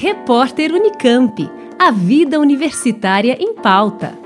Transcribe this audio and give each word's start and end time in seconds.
Repórter 0.00 0.72
Unicamp. 0.72 1.50
A 1.76 1.90
vida 1.90 2.38
universitária 2.38 3.36
em 3.40 3.52
pauta. 3.52 4.16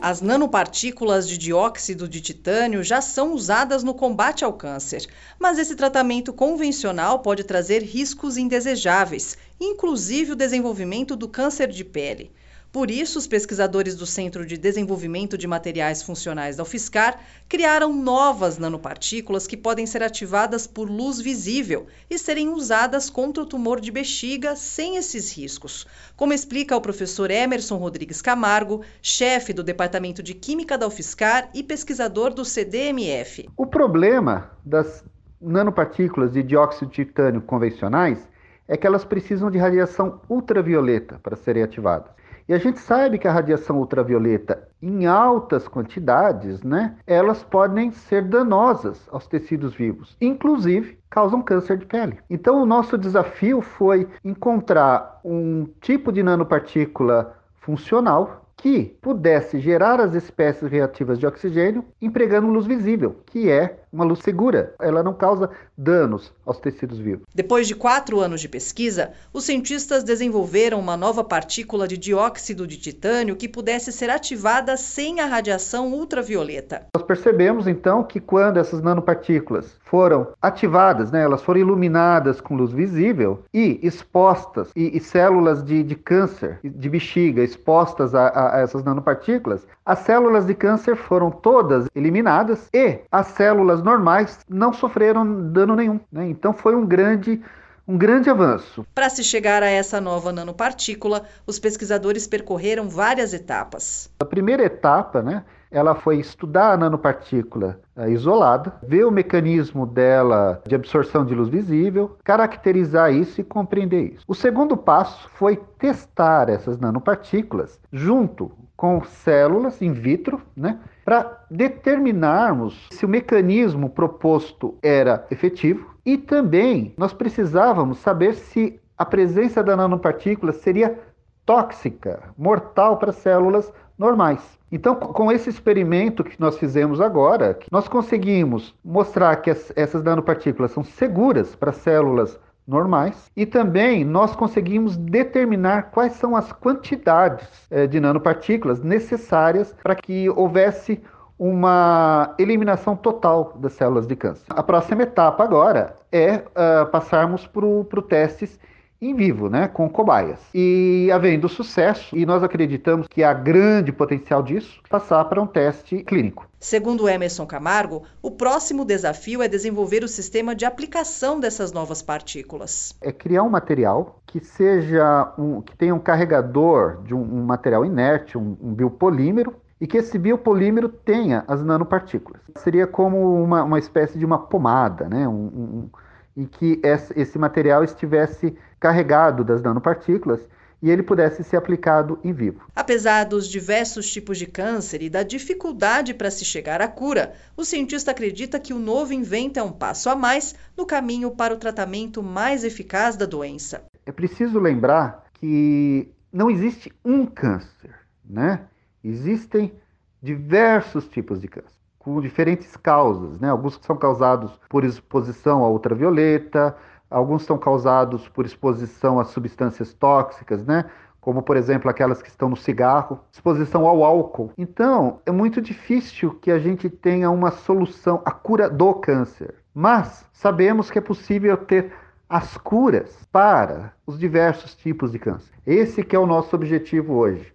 As 0.00 0.20
nanopartículas 0.20 1.28
de 1.28 1.36
dióxido 1.36 2.08
de 2.08 2.20
titânio 2.20 2.84
já 2.84 3.00
são 3.00 3.32
usadas 3.32 3.82
no 3.82 3.92
combate 3.92 4.44
ao 4.44 4.52
câncer, 4.52 5.04
mas 5.36 5.58
esse 5.58 5.74
tratamento 5.74 6.32
convencional 6.32 7.18
pode 7.18 7.42
trazer 7.42 7.82
riscos 7.82 8.36
indesejáveis, 8.36 9.36
inclusive 9.60 10.30
o 10.30 10.36
desenvolvimento 10.36 11.16
do 11.16 11.26
câncer 11.26 11.72
de 11.72 11.82
pele. 11.82 12.30
Por 12.72 12.90
isso, 12.90 13.18
os 13.18 13.26
pesquisadores 13.26 13.94
do 13.94 14.06
Centro 14.06 14.46
de 14.46 14.56
Desenvolvimento 14.56 15.36
de 15.36 15.46
Materiais 15.46 16.02
Funcionais 16.02 16.56
da 16.56 16.62
UFSCar 16.62 17.20
criaram 17.46 17.92
novas 17.92 18.56
nanopartículas 18.56 19.46
que 19.46 19.58
podem 19.58 19.84
ser 19.84 20.02
ativadas 20.02 20.66
por 20.66 20.88
luz 20.88 21.20
visível 21.20 21.86
e 22.08 22.16
serem 22.16 22.48
usadas 22.48 23.10
contra 23.10 23.42
o 23.42 23.46
tumor 23.46 23.78
de 23.78 23.92
bexiga 23.92 24.56
sem 24.56 24.96
esses 24.96 25.36
riscos, 25.36 25.86
como 26.16 26.32
explica 26.32 26.74
o 26.74 26.80
professor 26.80 27.30
Emerson 27.30 27.76
Rodrigues 27.76 28.22
Camargo, 28.22 28.82
chefe 29.02 29.52
do 29.52 29.62
Departamento 29.62 30.22
de 30.22 30.32
Química 30.32 30.78
da 30.78 30.86
UFSCar 30.86 31.50
e 31.52 31.62
pesquisador 31.62 32.32
do 32.32 32.42
CDMF. 32.42 33.50
O 33.54 33.66
problema 33.66 34.50
das 34.64 35.04
nanopartículas 35.38 36.32
de 36.32 36.42
dióxido 36.42 36.90
de 36.90 37.04
titânio 37.04 37.42
convencionais 37.42 38.26
é 38.66 38.78
que 38.78 38.86
elas 38.86 39.04
precisam 39.04 39.50
de 39.50 39.58
radiação 39.58 40.22
ultravioleta 40.26 41.20
para 41.22 41.36
serem 41.36 41.62
ativadas. 41.62 42.21
E 42.48 42.54
a 42.54 42.58
gente 42.58 42.78
sabe 42.78 43.18
que 43.18 43.28
a 43.28 43.32
radiação 43.32 43.78
ultravioleta, 43.78 44.68
em 44.80 45.06
altas 45.06 45.68
quantidades, 45.68 46.62
né, 46.62 46.96
elas 47.06 47.42
podem 47.42 47.90
ser 47.92 48.22
danosas 48.22 49.08
aos 49.10 49.26
tecidos 49.26 49.74
vivos, 49.74 50.16
inclusive 50.20 50.98
causam 51.08 51.42
câncer 51.42 51.78
de 51.78 51.86
pele. 51.86 52.18
Então, 52.28 52.62
o 52.62 52.66
nosso 52.66 52.96
desafio 52.96 53.60
foi 53.60 54.08
encontrar 54.24 55.20
um 55.24 55.66
tipo 55.80 56.10
de 56.10 56.22
nanopartícula 56.22 57.36
funcional 57.60 58.42
que 58.56 58.96
pudesse 59.00 59.58
gerar 59.58 60.00
as 60.00 60.14
espécies 60.14 60.70
reativas 60.70 61.18
de 61.18 61.26
oxigênio 61.26 61.84
empregando 62.00 62.46
luz 62.46 62.64
visível, 62.64 63.16
que 63.26 63.50
é 63.50 63.81
uma 63.92 64.04
luz 64.04 64.20
segura. 64.20 64.74
Ela 64.80 65.02
não 65.02 65.12
causa 65.12 65.50
danos 65.76 66.32
aos 66.46 66.58
tecidos 66.58 66.98
vivos. 66.98 67.26
Depois 67.34 67.68
de 67.68 67.74
quatro 67.74 68.20
anos 68.20 68.40
de 68.40 68.48
pesquisa, 68.48 69.12
os 69.32 69.44
cientistas 69.44 70.02
desenvolveram 70.02 70.80
uma 70.80 70.96
nova 70.96 71.22
partícula 71.22 71.86
de 71.86 71.98
dióxido 71.98 72.66
de 72.66 72.78
titânio 72.78 73.36
que 73.36 73.48
pudesse 73.48 73.92
ser 73.92 74.10
ativada 74.10 74.76
sem 74.76 75.20
a 75.20 75.26
radiação 75.26 75.92
ultravioleta. 75.92 76.86
Nós 76.94 77.04
percebemos 77.04 77.66
então 77.66 78.02
que 78.02 78.20
quando 78.20 78.58
essas 78.58 78.80
nanopartículas 78.80 79.74
foram 79.84 80.28
ativadas, 80.40 81.10
né, 81.10 81.22
elas 81.22 81.42
foram 81.42 81.60
iluminadas 81.60 82.40
com 82.40 82.56
luz 82.56 82.72
visível 82.72 83.42
e 83.52 83.78
expostas, 83.82 84.70
e, 84.74 84.96
e 84.96 85.00
células 85.00 85.62
de, 85.62 85.82
de, 85.82 85.94
câncer 85.94 86.58
de 86.64 86.88
bexiga 86.88 87.42
expostas 87.42 88.14
a, 88.14 88.28
a, 88.28 88.56
a 88.56 88.60
essas 88.60 88.82
nanopartículas, 88.82 89.66
as 89.84 89.98
células 89.98 90.46
de 90.46 90.54
câncer 90.54 90.96
foram 90.96 91.30
todas 91.30 91.88
eliminadas 91.94 92.68
e 92.72 93.00
as 93.10 93.26
células 93.28 93.81
normais 93.82 94.40
não 94.48 94.72
sofreram 94.72 95.50
dano 95.50 95.76
nenhum. 95.76 96.00
Né? 96.10 96.28
Então 96.28 96.52
foi 96.52 96.74
um 96.74 96.86
grande 96.86 97.40
um 97.86 97.98
grande 97.98 98.30
avanço. 98.30 98.86
Para 98.94 99.08
se 99.08 99.24
chegar 99.24 99.62
a 99.62 99.68
essa 99.68 100.00
nova 100.00 100.32
nanopartícula, 100.32 101.24
os 101.46 101.58
pesquisadores 101.58 102.26
percorreram 102.26 102.88
várias 102.88 103.34
etapas. 103.34 104.08
A 104.20 104.24
primeira 104.24 104.64
etapa, 104.64 105.20
né, 105.20 105.44
ela 105.70 105.94
foi 105.94 106.18
estudar 106.18 106.72
a 106.72 106.76
nanopartícula 106.76 107.80
uh, 107.96 108.08
isolada, 108.08 108.74
ver 108.82 109.04
o 109.04 109.10
mecanismo 109.10 109.86
dela 109.86 110.62
de 110.66 110.74
absorção 110.74 111.24
de 111.24 111.34
luz 111.34 111.48
visível, 111.48 112.16
caracterizar 112.22 113.12
isso 113.12 113.40
e 113.40 113.44
compreender 113.44 114.12
isso. 114.14 114.24
O 114.28 114.34
segundo 114.34 114.76
passo 114.76 115.28
foi 115.30 115.56
testar 115.78 116.48
essas 116.48 116.78
nanopartículas 116.78 117.80
junto 117.90 118.52
com 118.82 119.00
células 119.04 119.80
in 119.80 119.92
vitro, 119.92 120.42
né, 120.56 120.80
para 121.04 121.44
determinarmos 121.48 122.88
se 122.90 123.06
o 123.06 123.08
mecanismo 123.08 123.88
proposto 123.88 124.76
era 124.82 125.24
efetivo 125.30 125.94
e 126.04 126.18
também 126.18 126.92
nós 126.98 127.12
precisávamos 127.12 127.98
saber 127.98 128.34
se 128.34 128.80
a 128.98 129.04
presença 129.04 129.62
da 129.62 129.76
nanopartícula 129.76 130.50
seria 130.50 130.98
tóxica, 131.46 132.34
mortal 132.36 132.96
para 132.96 133.12
células 133.12 133.72
normais. 133.96 134.58
Então, 134.72 134.96
com 134.96 135.30
esse 135.30 135.48
experimento 135.48 136.24
que 136.24 136.40
nós 136.40 136.58
fizemos 136.58 137.00
agora, 137.00 137.56
nós 137.70 137.86
conseguimos 137.86 138.74
mostrar 138.84 139.36
que 139.36 139.50
essas 139.76 140.02
nanopartículas 140.02 140.72
são 140.72 140.82
seguras 140.82 141.54
para 141.54 141.70
células 141.70 142.36
normais 142.72 143.30
e 143.36 143.46
também 143.46 144.04
nós 144.04 144.34
conseguimos 144.34 144.96
determinar 144.96 145.90
quais 145.90 146.14
são 146.14 146.34
as 146.34 146.50
quantidades 146.50 147.46
é, 147.70 147.86
de 147.86 148.00
nanopartículas 148.00 148.80
necessárias 148.82 149.74
para 149.82 149.94
que 149.94 150.28
houvesse 150.30 151.00
uma 151.38 152.34
eliminação 152.38 152.96
total 152.96 153.54
das 153.56 153.72
células 153.72 154.06
de 154.06 154.14
câncer. 154.14 154.44
A 154.48 154.62
próxima 154.62 155.02
etapa 155.02 155.42
agora 155.42 155.96
é 156.12 156.36
uh, 156.36 156.86
passarmos 156.90 157.46
para 157.46 157.66
os 157.66 158.06
testes 158.08 158.60
em 159.02 159.14
vivo, 159.14 159.50
né, 159.50 159.66
com 159.66 159.88
cobaias. 159.88 160.38
E 160.54 161.10
havendo 161.12 161.48
sucesso, 161.48 162.16
e 162.16 162.24
nós 162.24 162.42
acreditamos 162.42 163.08
que 163.08 163.24
há 163.24 163.34
grande 163.34 163.92
potencial 163.92 164.42
disso, 164.42 164.80
passar 164.88 165.24
para 165.24 165.42
um 165.42 165.46
teste 165.46 166.04
clínico. 166.04 166.46
Segundo 166.60 167.08
Emerson 167.08 167.44
Camargo, 167.44 168.04
o 168.22 168.30
próximo 168.30 168.84
desafio 168.84 169.42
é 169.42 169.48
desenvolver 169.48 170.04
o 170.04 170.08
sistema 170.08 170.54
de 170.54 170.64
aplicação 170.64 171.40
dessas 171.40 171.72
novas 171.72 172.00
partículas. 172.00 172.94
É 173.00 173.10
criar 173.10 173.42
um 173.42 173.50
material 173.50 174.20
que 174.24 174.38
seja 174.38 175.34
um, 175.36 175.60
que 175.60 175.76
tenha 175.76 175.94
um 175.94 175.98
carregador 175.98 177.02
de 177.02 177.12
um, 177.12 177.20
um 177.20 177.44
material 177.44 177.84
inerte, 177.84 178.38
um, 178.38 178.56
um 178.62 178.72
biopolímero, 178.72 179.56
e 179.80 179.86
que 179.88 179.98
esse 179.98 180.16
biopolímero 180.16 180.88
tenha 180.88 181.44
as 181.48 181.60
nanopartículas. 181.64 182.40
Seria 182.58 182.86
como 182.86 183.42
uma, 183.42 183.64
uma 183.64 183.80
espécie 183.80 184.16
de 184.16 184.24
uma 184.24 184.38
pomada, 184.38 185.08
né? 185.08 185.26
Um, 185.26 185.32
um, 185.32 185.90
e 186.36 186.46
que 186.46 186.80
esse 187.14 187.38
material 187.38 187.84
estivesse 187.84 188.56
carregado 188.80 189.44
das 189.44 189.62
nanopartículas 189.62 190.40
e 190.82 190.90
ele 190.90 191.02
pudesse 191.02 191.44
ser 191.44 191.56
aplicado 191.56 192.18
em 192.24 192.32
vivo. 192.32 192.66
Apesar 192.74 193.24
dos 193.24 193.46
diversos 193.46 194.10
tipos 194.10 194.36
de 194.36 194.46
câncer 194.46 195.00
e 195.00 195.08
da 195.08 195.22
dificuldade 195.22 196.12
para 196.12 196.30
se 196.30 196.44
chegar 196.44 196.82
à 196.82 196.88
cura, 196.88 197.34
o 197.56 197.64
cientista 197.64 198.10
acredita 198.10 198.58
que 198.58 198.74
o 198.74 198.80
novo 198.80 199.12
invento 199.12 199.60
é 199.60 199.62
um 199.62 199.70
passo 199.70 200.10
a 200.10 200.16
mais 200.16 200.56
no 200.76 200.84
caminho 200.84 201.30
para 201.30 201.54
o 201.54 201.58
tratamento 201.58 202.20
mais 202.20 202.64
eficaz 202.64 203.16
da 203.16 203.26
doença. 203.26 203.84
É 204.04 204.10
preciso 204.10 204.58
lembrar 204.58 205.24
que 205.34 206.10
não 206.32 206.50
existe 206.50 206.92
um 207.04 207.26
câncer, 207.26 207.94
né? 208.24 208.64
Existem 209.04 209.72
diversos 210.20 211.06
tipos 211.08 211.40
de 211.40 211.46
câncer 211.46 211.81
com 212.02 212.20
diferentes 212.20 212.76
causas, 212.76 213.38
né? 213.38 213.48
Alguns 213.48 213.78
são 213.80 213.96
causados 213.96 214.58
por 214.68 214.82
exposição 214.84 215.62
à 215.62 215.68
ultravioleta, 215.68 216.76
alguns 217.08 217.44
são 217.44 217.56
causados 217.56 218.28
por 218.28 218.44
exposição 218.44 219.20
a 219.20 219.24
substâncias 219.24 219.94
tóxicas, 219.94 220.64
né? 220.64 220.86
Como, 221.20 221.40
por 221.42 221.56
exemplo, 221.56 221.88
aquelas 221.88 222.20
que 222.20 222.28
estão 222.28 222.48
no 222.48 222.56
cigarro, 222.56 223.20
exposição 223.30 223.86
ao 223.86 224.02
álcool. 224.02 224.50
Então, 224.58 225.20
é 225.24 225.30
muito 225.30 225.60
difícil 225.62 226.34
que 226.40 226.50
a 226.50 226.58
gente 226.58 226.90
tenha 226.90 227.30
uma 227.30 227.52
solução, 227.52 228.20
a 228.24 228.32
cura 228.32 228.68
do 228.68 228.94
câncer. 228.94 229.54
Mas 229.72 230.28
sabemos 230.32 230.90
que 230.90 230.98
é 230.98 231.02
possível 231.02 231.56
ter 231.56 231.92
as 232.28 232.56
curas 232.56 233.16
para 233.30 233.92
os 234.04 234.18
diversos 234.18 234.74
tipos 234.74 235.12
de 235.12 235.20
câncer. 235.20 235.54
Esse 235.64 236.02
que 236.02 236.16
é 236.16 236.18
o 236.18 236.26
nosso 236.26 236.56
objetivo 236.56 237.14
hoje. 237.14 237.54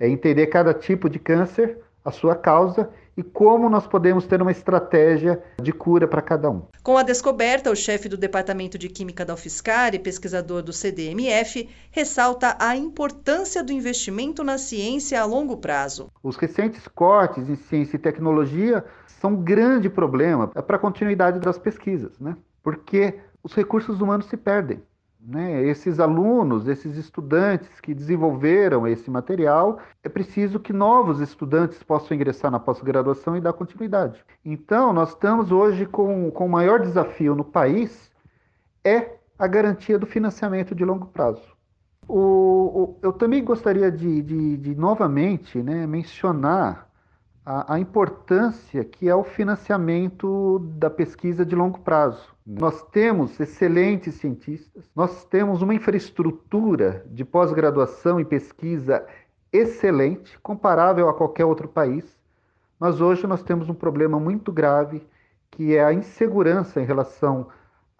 É 0.00 0.08
entender 0.08 0.48
cada 0.48 0.74
tipo 0.74 1.08
de 1.08 1.20
câncer, 1.20 1.78
a 2.04 2.10
sua 2.10 2.34
causa 2.34 2.90
e 3.16 3.22
como 3.22 3.68
nós 3.68 3.86
podemos 3.86 4.26
ter 4.26 4.40
uma 4.42 4.50
estratégia 4.50 5.42
de 5.60 5.72
cura 5.72 6.06
para 6.06 6.22
cada 6.22 6.50
um. 6.50 6.62
Com 6.82 6.96
a 6.96 7.02
descoberta, 7.02 7.70
o 7.70 7.76
chefe 7.76 8.08
do 8.08 8.16
Departamento 8.16 8.76
de 8.76 8.88
Química 8.88 9.24
da 9.24 9.34
UFSCar 9.34 9.94
e 9.94 9.98
pesquisador 9.98 10.62
do 10.62 10.72
CDMF 10.72 11.68
ressalta 11.90 12.56
a 12.58 12.76
importância 12.76 13.62
do 13.62 13.72
investimento 13.72 14.42
na 14.42 14.58
ciência 14.58 15.20
a 15.20 15.24
longo 15.24 15.56
prazo. 15.56 16.08
Os 16.22 16.36
recentes 16.36 16.86
cortes 16.88 17.48
em 17.48 17.56
ciência 17.56 17.96
e 17.96 18.00
tecnologia 18.00 18.84
são 19.06 19.30
um 19.30 19.42
grande 19.42 19.88
problema 19.88 20.48
para 20.48 20.76
a 20.76 20.78
continuidade 20.78 21.40
das 21.40 21.58
pesquisas, 21.58 22.18
né? 22.20 22.36
porque 22.62 23.14
os 23.42 23.54
recursos 23.54 24.00
humanos 24.00 24.26
se 24.26 24.36
perdem. 24.36 24.82
Né? 25.26 25.62
Esses 25.64 25.98
alunos, 25.98 26.68
esses 26.68 26.98
estudantes 26.98 27.80
que 27.80 27.94
desenvolveram 27.94 28.86
esse 28.86 29.10
material, 29.10 29.78
é 30.02 30.08
preciso 30.08 30.60
que 30.60 30.72
novos 30.72 31.18
estudantes 31.18 31.82
possam 31.82 32.14
ingressar 32.14 32.50
na 32.50 32.60
pós-graduação 32.60 33.34
e 33.34 33.40
dar 33.40 33.54
continuidade. 33.54 34.22
Então, 34.44 34.92
nós 34.92 35.10
estamos 35.10 35.50
hoje 35.50 35.86
com, 35.86 36.30
com 36.30 36.44
o 36.44 36.50
maior 36.50 36.80
desafio 36.80 37.34
no 37.34 37.44
país 37.44 38.12
é 38.84 39.16
a 39.38 39.46
garantia 39.46 39.98
do 39.98 40.06
financiamento 40.06 40.74
de 40.74 40.84
longo 40.84 41.06
prazo. 41.06 41.42
O, 42.06 42.18
o, 42.18 42.98
eu 43.00 43.12
também 43.12 43.42
gostaria 43.42 43.90
de, 43.90 44.20
de, 44.20 44.56
de 44.58 44.74
novamente 44.74 45.62
né, 45.62 45.86
mencionar 45.86 46.86
a, 47.44 47.74
a 47.74 47.78
importância 47.78 48.84
que 48.84 49.08
é 49.08 49.14
o 49.14 49.24
financiamento 49.24 50.58
da 50.76 50.88
pesquisa 50.88 51.44
de 51.44 51.54
longo 51.54 51.80
prazo. 51.80 52.34
Nós 52.46 52.82
temos 52.88 53.38
excelentes 53.38 54.14
cientistas, 54.16 54.90
nós 54.94 55.24
temos 55.24 55.62
uma 55.62 55.74
infraestrutura 55.74 57.04
de 57.10 57.24
pós-graduação 57.24 58.20
e 58.20 58.24
pesquisa 58.24 59.06
excelente, 59.52 60.38
comparável 60.40 61.08
a 61.08 61.14
qualquer 61.14 61.44
outro 61.44 61.68
país, 61.68 62.04
mas 62.78 63.00
hoje 63.00 63.26
nós 63.26 63.42
temos 63.42 63.68
um 63.68 63.74
problema 63.74 64.18
muito 64.18 64.50
grave 64.52 65.06
que 65.50 65.76
é 65.76 65.84
a 65.84 65.92
insegurança 65.92 66.80
em 66.80 66.84
relação 66.84 67.46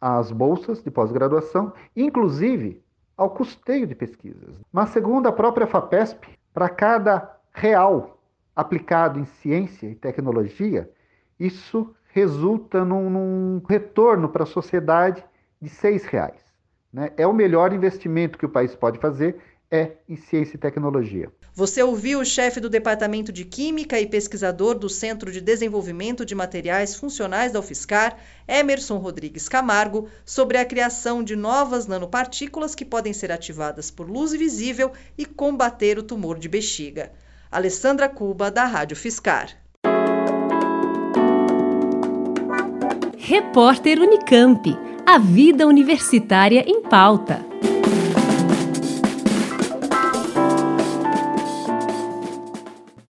às 0.00 0.32
bolsas 0.32 0.82
de 0.82 0.90
pós-graduação, 0.90 1.72
inclusive 1.94 2.82
ao 3.16 3.30
custeio 3.30 3.86
de 3.86 3.94
pesquisas. 3.94 4.58
Mas, 4.72 4.88
segundo 4.88 5.28
a 5.28 5.32
própria 5.32 5.66
FAPESP, 5.66 6.26
para 6.54 6.68
cada 6.68 7.36
real 7.52 8.18
aplicado 8.54 9.18
em 9.18 9.24
ciência 9.24 9.86
e 9.86 9.94
tecnologia, 9.94 10.90
isso 11.38 11.94
resulta 12.08 12.84
num, 12.84 13.08
num 13.08 13.62
retorno 13.68 14.28
para 14.28 14.44
a 14.44 14.46
sociedade 14.46 15.24
de 15.60 15.68
seis 15.68 16.04
reais. 16.04 16.40
Né? 16.92 17.10
É 17.16 17.26
o 17.26 17.32
melhor 17.32 17.72
investimento 17.72 18.38
que 18.38 18.46
o 18.46 18.50
país 18.50 18.74
pode 18.74 18.98
fazer 18.98 19.36
é 19.70 19.92
em 20.06 20.16
ciência 20.16 20.56
e 20.56 20.58
tecnologia. 20.58 21.32
Você 21.54 21.82
ouviu 21.82 22.20
o 22.20 22.24
chefe 22.26 22.60
do 22.60 22.68
Departamento 22.68 23.32
de 23.32 23.46
Química 23.46 23.98
e 23.98 24.06
pesquisador 24.06 24.74
do 24.74 24.88
Centro 24.88 25.32
de 25.32 25.40
Desenvolvimento 25.40 26.26
de 26.26 26.34
Materiais 26.34 26.94
Funcionais 26.94 27.52
da 27.52 27.60
UFSCar, 27.60 28.18
Emerson 28.46 28.98
Rodrigues 28.98 29.48
Camargo, 29.48 30.08
sobre 30.26 30.58
a 30.58 30.64
criação 30.66 31.24
de 31.24 31.34
novas 31.34 31.86
nanopartículas 31.86 32.74
que 32.74 32.84
podem 32.84 33.14
ser 33.14 33.32
ativadas 33.32 33.90
por 33.90 34.10
luz 34.10 34.32
visível 34.32 34.92
e 35.16 35.24
combater 35.24 35.98
o 35.98 36.02
tumor 36.02 36.38
de 36.38 36.50
bexiga. 36.50 37.10
Alessandra 37.52 38.08
Cuba, 38.08 38.50
da 38.50 38.64
Rádio 38.64 38.96
Fiscar. 38.96 39.50
Repórter 43.18 43.98
Unicamp. 43.98 44.74
A 45.04 45.18
vida 45.18 45.66
universitária 45.66 46.64
em 46.66 46.80
pauta. 46.80 47.51